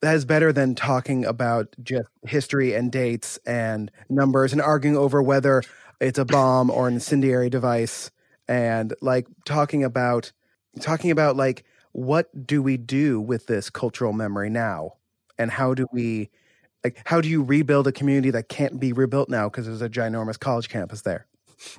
[0.02, 5.22] that is better than talking about just history and dates and numbers and arguing over
[5.22, 5.64] whether
[6.00, 8.12] it's a bomb or an incendiary device.
[8.48, 10.32] And like talking about
[10.80, 14.94] talking about like what do we do with this cultural memory now?
[15.40, 16.30] And how do we
[16.84, 19.90] like how do you rebuild a community that can't be rebuilt now because there's a
[19.90, 21.26] ginormous college campus there?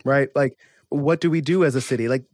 [0.05, 0.29] Right?
[0.35, 0.59] Like
[0.91, 2.09] what do we do as a city?
[2.09, 2.25] Like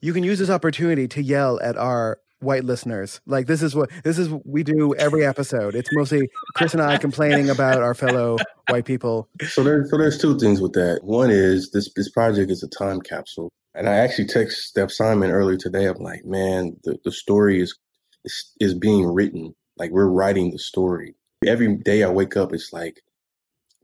[0.00, 3.20] you can use this opportunity to yell at our white listeners.
[3.26, 5.74] Like this is what this is what we do every episode.
[5.74, 8.36] It's mostly chris and i complaining about our fellow
[8.68, 9.28] white people.
[9.48, 11.00] So there's so there's two things with that.
[11.02, 13.50] One is this this project is a time capsule.
[13.74, 15.86] And i actually text steph simon earlier today.
[15.86, 17.76] I'm like man the, the story is,
[18.24, 19.54] is is being written.
[19.76, 21.14] Like we're writing the story.
[21.46, 23.00] Every day i wake up it's like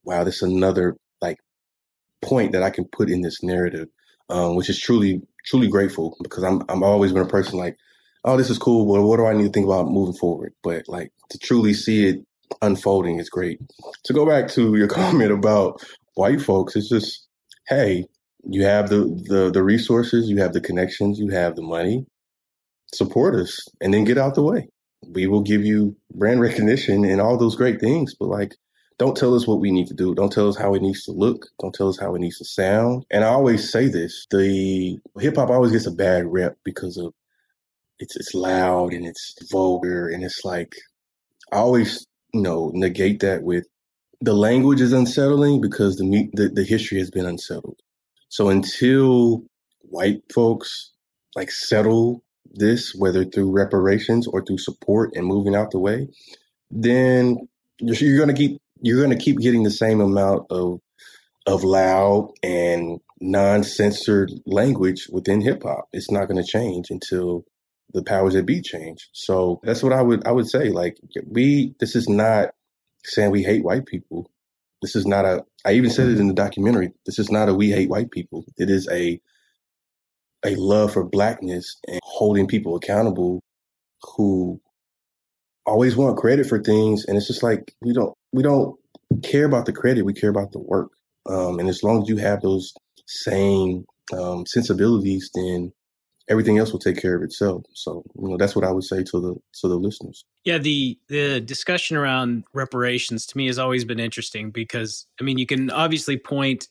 [0.05, 1.39] wow this is another like
[2.23, 3.89] point that i can put in this narrative
[4.31, 7.77] um, which is truly truly grateful because I'm I'm always been a person like,
[8.25, 10.53] oh, this is cool, but what do I need to think about moving forward?
[10.63, 12.25] But like to truly see it
[12.63, 13.61] unfolding is great.
[14.05, 15.83] To go back to your comment about
[16.15, 17.27] white folks, it's just,
[17.69, 18.05] hey,
[18.45, 22.07] you have the the the resources, you have the connections, you have the money.
[22.93, 24.69] Support us and then get out the way.
[25.09, 28.57] We will give you brand recognition and all those great things, but like
[29.01, 30.15] don't tell us what we need to do.
[30.15, 31.47] Don't tell us how it needs to look.
[31.59, 33.07] Don't tell us how it needs to sound.
[33.11, 37.15] And I always say this: the hip hop always gets a bad rep because of
[37.99, 40.75] it's it's loud and it's vulgar and it's like
[41.51, 43.65] I always you know negate that with
[44.21, 47.81] the language is unsettling because the the, the history has been unsettled.
[48.29, 49.45] So until
[49.81, 50.93] white folks
[51.35, 56.07] like settle this, whether through reparations or through support and moving out the way,
[56.71, 57.49] then
[57.81, 60.81] you're, going to keep you're going to keep getting the same amount of
[61.47, 65.89] of loud and non-censored language within hip hop.
[65.93, 67.45] It's not going to change until
[67.95, 69.09] the powers that be change.
[69.13, 70.71] So that's what I would I would say.
[70.71, 72.51] Like we, this is not
[73.05, 74.31] saying we hate white people.
[74.83, 75.45] this is not a.
[75.65, 76.93] I even said it in the documentary.
[77.07, 78.45] This is not a we hate white people.
[78.57, 79.21] It is a
[80.45, 83.43] a love for blackness and holding people accountable
[84.17, 84.61] who
[85.67, 88.77] always want credit for things and it's just like we don't we don't
[89.23, 90.91] care about the credit we care about the work.
[91.29, 92.73] Um, and as long as you have those
[93.07, 95.73] same um, sensibilities then
[96.29, 97.65] everything else will take care of itself.
[97.75, 100.25] So you know that's what i would say to the to the listeners.
[100.45, 105.39] Yeah the the discussion around reparations to me has always been interesting because i mean
[105.39, 106.69] you can obviously point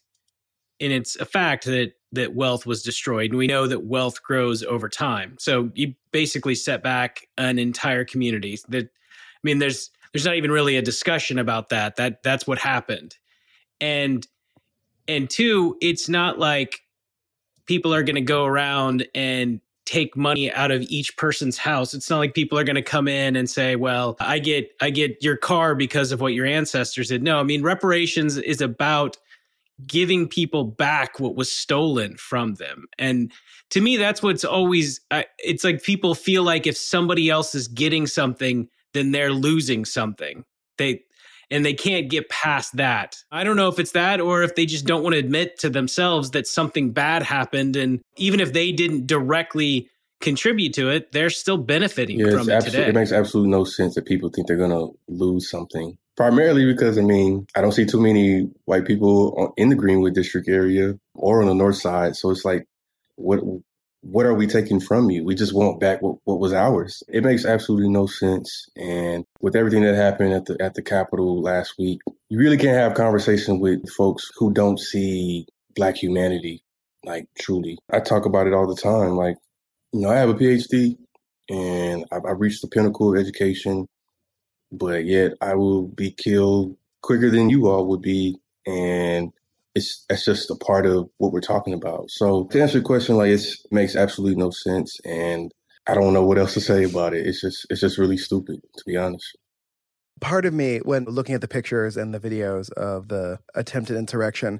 [0.80, 4.64] and it's a fact that that wealth was destroyed and we know that wealth grows
[4.64, 5.36] over time.
[5.40, 10.52] So you basically set back an entire community that i mean there's there's not even
[10.52, 11.98] really a discussion about that.
[11.98, 13.16] That that's what happened.
[13.80, 14.26] And
[15.08, 16.82] and two it's not like
[17.66, 21.94] people are going to go around and take money out of each person's house.
[21.94, 24.90] It's not like people are going to come in and say well i get i
[24.90, 27.22] get your car because of what your ancestors did.
[27.22, 29.18] No i mean reparations is about
[29.86, 32.86] giving people back what was stolen from them.
[32.98, 33.32] And
[33.72, 37.68] to me, that's what's always, uh, it's like people feel like if somebody else is
[37.68, 40.44] getting something, then they're losing something.
[40.78, 41.04] They,
[41.52, 43.18] and they can't get past that.
[43.32, 45.70] I don't know if it's that or if they just don't want to admit to
[45.70, 47.76] themselves that something bad happened.
[47.76, 49.90] And even if they didn't directly
[50.22, 52.88] contribute to it, they're still benefiting yeah, from it today.
[52.88, 56.98] It makes absolutely no sense that people think they're going to lose something primarily because
[56.98, 61.42] I mean I don't see too many white people in the Greenwood district area or
[61.42, 62.18] on the north side.
[62.18, 62.68] So it's like,
[63.16, 63.40] what
[64.02, 65.24] what are we taking from you?
[65.24, 67.04] We just want back what, what was ours.
[67.08, 68.68] It makes absolutely no sense.
[68.76, 72.78] And with everything that happened at the at the Capitol last week, you really can't
[72.78, 76.62] have conversation with folks who don't see Black humanity
[77.06, 77.78] like truly.
[77.94, 79.16] I talk about it all the time.
[79.16, 79.38] Like,
[79.94, 80.98] you know, I have a PhD
[81.50, 83.88] and I've, I've reached the pinnacle of education
[84.72, 88.38] but yet I will be killed quicker than you all would be.
[88.68, 89.32] And
[89.76, 92.10] it's that's just a part of what we're talking about.
[92.12, 95.52] So to answer your question, like it makes absolutely no sense, and
[95.88, 97.26] I don't know what else to say about it.
[97.26, 99.38] It's just it's just really stupid, to be honest.
[100.20, 104.60] Part of me, when looking at the pictures and the videos of the attempted insurrection,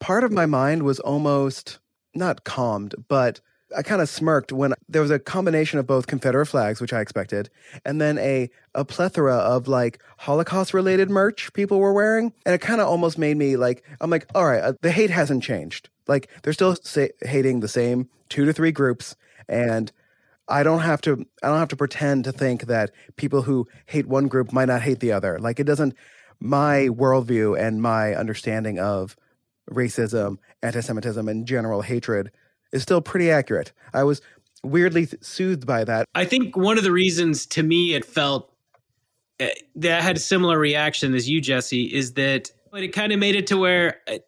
[0.00, 1.78] part of my mind was almost
[2.14, 3.40] not calmed, but
[3.76, 7.00] I kind of smirked when there was a combination of both Confederate flags, which I
[7.00, 7.50] expected,
[7.84, 12.60] and then a a plethora of like Holocaust related merch people were wearing, and it
[12.60, 15.88] kind of almost made me like I'm like, all right, uh, the hate hasn't changed.
[16.06, 19.16] Like they're still say, hating the same two to three groups,
[19.48, 19.92] and
[20.48, 24.06] I don't have to I don't have to pretend to think that people who hate
[24.06, 25.38] one group might not hate the other.
[25.38, 25.94] Like it doesn't
[26.40, 29.16] my worldview and my understanding of
[29.70, 32.32] racism, anti-Semitism, and general hatred
[32.72, 33.72] is still pretty accurate.
[33.92, 34.20] I was
[34.62, 36.06] weirdly soothed by that.
[36.14, 38.52] I think one of the reasons to me it felt
[39.40, 43.18] uh, that I had a similar reaction as you, Jesse, is that it kind of
[43.18, 44.18] made it to where uh,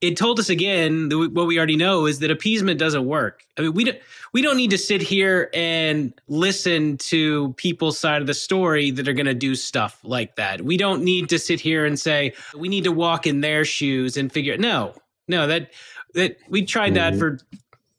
[0.00, 3.44] it told us again what we already know is that appeasement doesn't work.
[3.56, 3.98] I mean, we don't
[4.32, 9.06] we don't need to sit here and listen to people's side of the story that
[9.06, 10.62] are going to do stuff like that.
[10.62, 14.16] We don't need to sit here and say we need to walk in their shoes
[14.16, 14.56] and figure.
[14.56, 14.94] No,
[15.28, 15.70] no, that
[16.14, 17.20] that we tried that mm-hmm.
[17.20, 17.38] for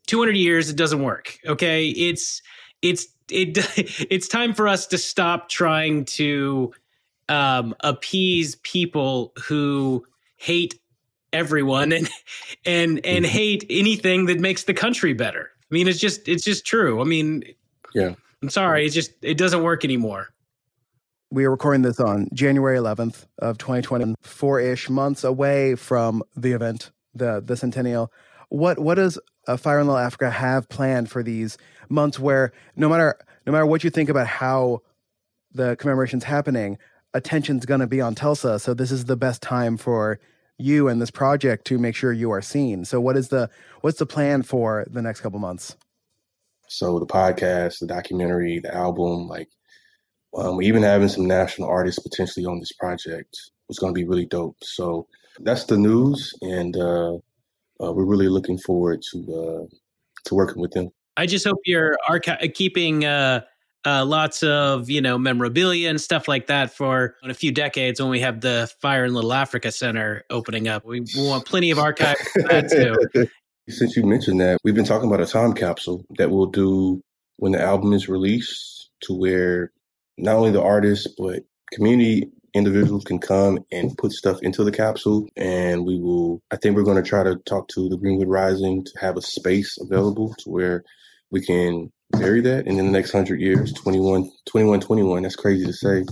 [0.07, 1.89] 200 years it doesn't work okay?
[1.89, 2.41] It's
[2.81, 3.57] it's it
[4.11, 6.73] it's time for us to stop trying to
[7.29, 10.05] um, appease people who
[10.37, 10.79] hate
[11.31, 12.09] everyone and
[12.65, 13.31] and and mm-hmm.
[13.31, 15.49] hate anything that makes the country better.
[15.71, 17.01] I mean it's just it's just true.
[17.01, 17.43] I mean
[17.93, 18.15] yeah.
[18.41, 20.29] I'm sorry it's just it doesn't work anymore.
[21.31, 26.91] We are recording this on January 11th of 2020, four-ish months away from the event,
[27.15, 28.11] the the centennial.
[28.49, 31.57] What what does uh, Fire in Little Africa have planned for these
[31.89, 34.81] months where no matter no matter what you think about how
[35.51, 36.77] the commemoration's happening,
[37.13, 38.59] attention's going to be on Tulsa.
[38.59, 40.19] So this is the best time for
[40.57, 42.85] you and this project to make sure you are seen.
[42.85, 43.49] So what is the
[43.81, 45.75] what's the plan for the next couple months?
[46.67, 49.49] So the podcast, the documentary, the album, like
[50.35, 53.37] um, even having some national artists potentially on this project
[53.67, 54.57] was going to be really dope.
[54.63, 55.07] So
[55.39, 57.17] that's the news, and uh,
[57.81, 59.75] uh, we're really looking forward to uh,
[60.25, 60.89] to working with them.
[61.17, 63.41] I just hope you're archi- keeping uh,
[63.85, 68.01] uh, lots of you know memorabilia and stuff like that for in a few decades
[68.01, 70.85] when we have the Fire in Little Africa Center opening up.
[70.85, 72.69] We want plenty of archives for that
[73.13, 73.27] too.
[73.69, 77.01] Since you mentioned that, we've been talking about a time capsule that we'll do
[77.37, 79.71] when the album is released, to where
[80.17, 85.27] not only the artists but community individuals can come and put stuff into the capsule
[85.35, 88.83] and we will i think we're going to try to talk to the greenwood rising
[88.83, 90.83] to have a space available to where
[91.31, 95.65] we can bury that and in the next 100 years 21 21 21 that's crazy
[95.65, 96.03] to say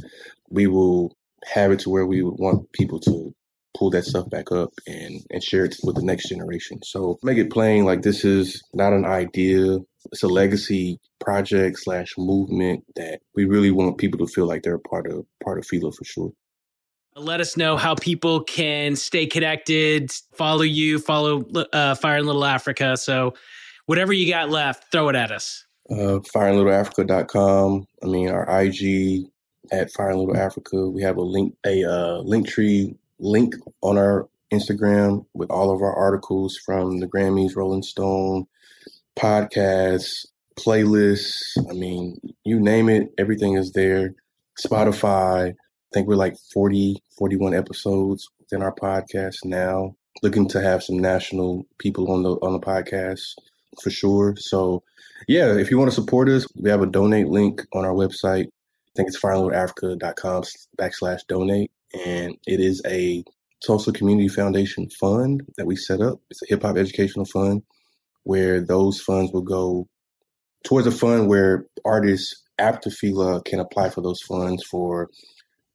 [0.49, 1.15] we will
[1.45, 3.33] have it to where we would want people to
[3.77, 6.79] pull that stuff back up and and share it with the next generation.
[6.83, 9.79] So make it plain like this is not an idea.
[10.11, 14.75] It's a legacy project slash movement that we really want people to feel like they're
[14.75, 16.31] a part of part of Fila for sure.
[17.15, 21.43] Let us know how people can stay connected, follow you, follow
[21.73, 22.95] uh, Fire in Little Africa.
[22.95, 23.33] So,
[23.85, 25.65] whatever you got left, throw it at us.
[25.89, 27.87] Uh, FireInLittleAfrica.com.
[28.01, 29.25] I mean, our IG
[29.71, 30.89] at Fire in Little Africa.
[30.89, 35.93] We have a link, a uh, Linktree link on our Instagram with all of our
[35.93, 38.47] articles from the Grammys, Rolling Stone,
[39.17, 40.25] podcasts,
[40.59, 41.57] playlists.
[41.69, 44.13] I mean, you name it, everything is there.
[44.59, 45.49] Spotify.
[45.51, 49.95] I think we're like 40, 41 episodes within our podcast now.
[50.23, 53.21] Looking to have some national people on the on the podcast
[53.81, 54.35] for sure.
[54.37, 54.83] So
[55.27, 58.45] yeah, if you want to support us, we have a donate link on our website.
[58.45, 60.43] I think it's firelittleafrica.com
[60.77, 61.71] backslash donate.
[62.05, 63.23] And it is a
[63.65, 66.19] Tulsa Community Foundation fund that we set up.
[66.29, 67.63] It's a hip hop educational fund
[68.23, 69.87] where those funds will go
[70.63, 75.09] towards a fund where artists after Fila can apply for those funds for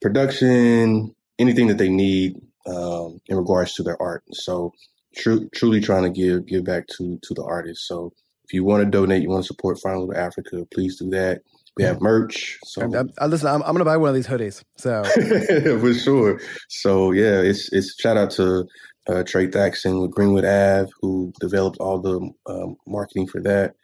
[0.00, 2.36] production, anything that they need
[2.66, 4.22] um, in regards to their art.
[4.32, 4.72] So
[5.16, 7.86] tr- truly trying to give give back to to the artists.
[7.88, 8.12] So
[8.44, 11.42] if you want to donate, you want to support in Africa, please do that.
[11.76, 12.58] We have merch.
[12.64, 14.62] So I'm, I'm, uh, listen, I'm, I'm, gonna buy one of these hoodies.
[14.78, 15.02] So
[15.80, 16.40] for sure.
[16.68, 18.66] So yeah, it's it's shout out to
[19.08, 23.74] uh, Trey Thaxton with Greenwood Ave who developed all the um, marketing for that.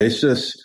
[0.00, 0.64] It's just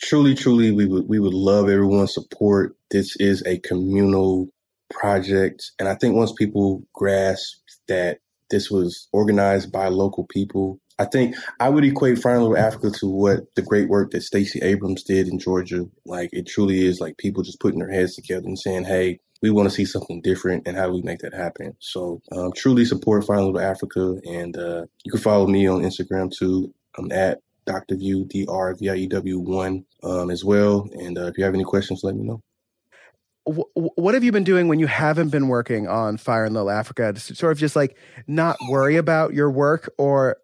[0.00, 2.76] truly, truly, we would we would love everyone's support.
[2.90, 4.48] This is a communal
[4.90, 8.18] project, and I think once people grasp that
[8.50, 13.40] this was organized by local people, I think I would equate Little Africa to what
[13.56, 15.86] the great work that Stacey Abrams did in Georgia.
[16.06, 19.50] Like it truly is like people just putting their heads together and saying, "Hey, we
[19.50, 22.84] want to see something different, and how do we make that happen?" So, um, truly
[22.84, 26.72] support Fire in Little Africa, and uh, you can follow me on Instagram too.
[26.98, 27.96] I'm at Dr.
[27.96, 30.88] View D R V I E W one um, as well.
[30.92, 32.42] And uh, if you have any questions, let me know.
[33.46, 37.12] What have you been doing when you haven't been working on Fire in Little Africa?
[37.12, 40.38] To sort of just like not worry about your work or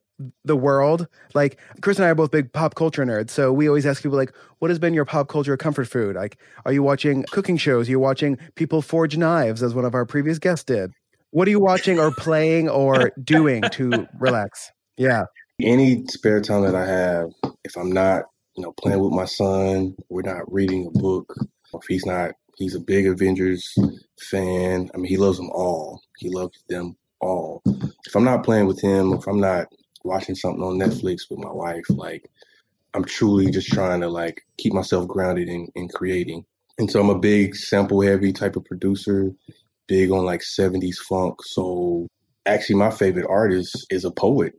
[0.44, 1.06] the world.
[1.34, 4.18] Like Chris and I are both big pop culture nerds, so we always ask people
[4.18, 7.88] like, "What has been your pop culture comfort food?" Like, are you watching cooking shows?
[7.88, 10.92] Are you watching people forge knives, as one of our previous guests did?
[11.30, 14.72] What are you watching or playing or doing to relax?
[14.96, 15.24] Yeah.
[15.62, 17.30] Any spare time that I have,
[17.64, 18.24] if I'm not,
[18.56, 21.34] you know, playing with my son, we're not reading a book,
[21.74, 23.74] if he's not, he's a big Avengers
[24.20, 24.90] fan.
[24.94, 26.00] I mean, he loves them all.
[26.18, 27.62] He loves them all.
[28.06, 29.68] If I'm not playing with him, if I'm not
[30.04, 32.30] watching something on Netflix with my wife, like
[32.94, 36.44] I'm truly just trying to like keep myself grounded in, in creating.
[36.78, 39.32] And so I'm a big sample heavy type of producer,
[39.86, 42.08] big on like 70s funk, So
[42.46, 44.54] Actually, my favorite artist is a poet.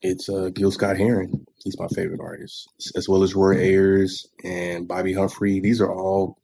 [0.00, 1.46] It's uh, Gil Scott Heron.
[1.62, 2.66] He's my favorite artist,
[2.96, 5.60] as well as Roy Ayers and Bobbi Humphrey.
[5.60, 6.38] These are all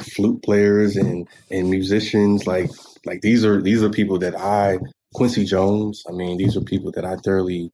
[0.00, 2.46] flute players and and musicians.
[2.46, 2.70] Like
[3.04, 4.78] like these are these are people that I
[5.12, 6.04] Quincy Jones.
[6.08, 7.72] I mean, these are people that I thoroughly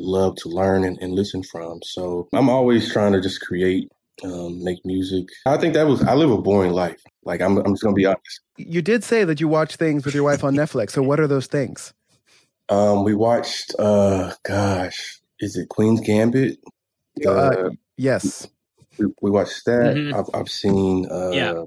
[0.00, 1.80] love to learn and, and listen from.
[1.82, 3.90] So I'm always trying to just create,
[4.24, 5.28] um, make music.
[5.46, 7.00] I think that was I live a boring life.
[7.24, 8.40] Like I'm, I'm just gonna be honest.
[8.56, 10.90] You did say that you watch things with your wife on Netflix.
[10.90, 11.92] So what are those things?
[12.68, 13.74] Um, we watched.
[13.78, 16.58] Uh, gosh, is it Queen's Gambit?
[17.24, 18.46] Uh, uh, yes.
[18.98, 19.96] We, we, watched that.
[19.96, 20.14] Mm-hmm.
[20.14, 21.06] I've, I've seen.
[21.10, 21.64] Uh, yeah.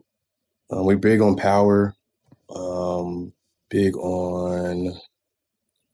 [0.72, 1.94] Uh, we're big on Power.
[2.56, 3.34] Um,
[3.70, 5.00] big on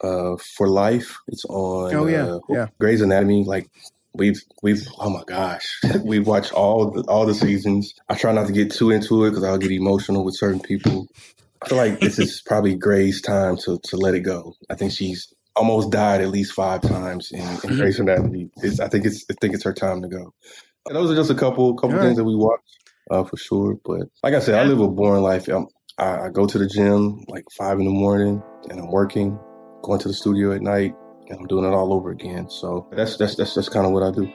[0.01, 1.17] uh, for life.
[1.27, 1.93] It's on.
[1.95, 2.67] Oh yeah, uh, yeah.
[2.79, 3.43] Grey's Anatomy.
[3.43, 3.69] Like
[4.13, 7.93] we've we've oh my gosh, we've watched all the, all the seasons.
[8.09, 11.07] I try not to get too into it because I'll get emotional with certain people.
[11.61, 14.53] I feel like this is probably Grey's time to to let it go.
[14.69, 17.75] I think she's almost died at least five times in, in mm-hmm.
[17.75, 18.49] Grey's Anatomy.
[18.57, 20.33] It's, I think it's I think it's her time to go.
[20.85, 22.17] And those are just a couple couple all things right.
[22.17, 22.61] that we watch
[23.11, 23.77] uh, for sure.
[23.83, 25.47] But like I said, I live a boring life.
[25.47, 29.37] I'm, I, I go to the gym like five in the morning, and I'm working
[29.81, 30.95] going to the studio at night,
[31.29, 32.49] and I'm doing it all over again.
[32.49, 34.31] So that's that's that's that's kind of what I do.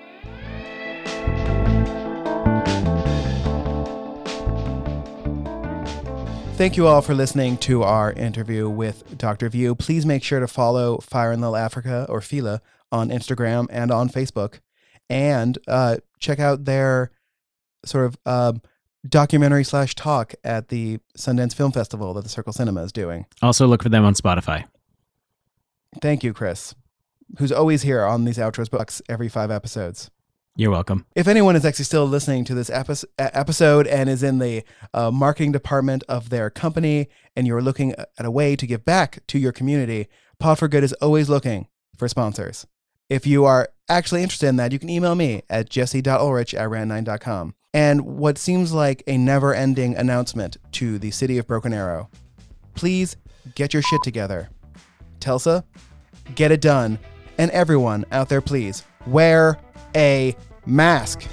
[6.57, 9.49] Thank you all for listening to our interview with Dr.
[9.49, 9.75] View.
[9.75, 14.09] Please make sure to follow Fire in Little Africa or Fila on Instagram and on
[14.09, 14.61] Facebook,
[15.11, 17.11] and uh, check out their
[17.85, 18.53] sort of uh,
[19.07, 23.27] documentary slash talk at the Sundance Film Festival that the Circle Cinema is doing.
[23.43, 24.65] Also, look for them on Spotify.
[26.01, 26.75] Thank you, Chris,
[27.39, 30.11] who's always here on these outros books every five episodes.
[30.57, 31.05] You're welcome.
[31.17, 32.71] If anyone is actually still listening to this
[33.19, 38.25] episode and is in the uh, marketing department of their company and you're looking at
[38.25, 40.07] a way to give back to your community,
[40.39, 41.67] Pod for Good is always looking
[41.97, 42.67] for sponsors.
[43.11, 47.55] If you are actually interested in that, you can email me at jesse.ulrich at rand9.com.
[47.73, 52.09] And what seems like a never ending announcement to the city of Broken Arrow
[52.75, 53.17] please
[53.55, 54.51] get your shit together.
[55.21, 55.65] Tulsa,
[56.35, 56.99] get it done.
[57.39, 59.59] And everyone out there, please wear
[59.95, 60.37] a
[60.67, 61.29] mask.